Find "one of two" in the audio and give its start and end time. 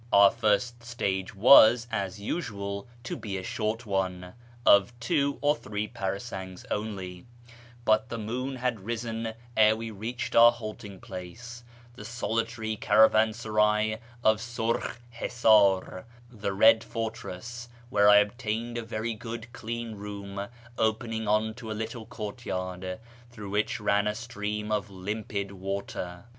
3.85-5.37